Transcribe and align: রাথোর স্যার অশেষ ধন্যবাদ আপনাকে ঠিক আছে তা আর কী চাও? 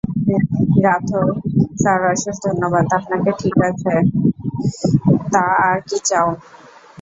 রাথোর 0.85 1.27
স্যার 1.81 2.01
অশেষ 2.11 2.35
ধন্যবাদ 2.45 2.85
আপনাকে 2.97 3.31
ঠিক 3.41 3.57
আছে 3.69 3.93
তা 5.31 5.43
আর 5.65 5.77
কী 5.87 5.97
চাও? 6.07 6.29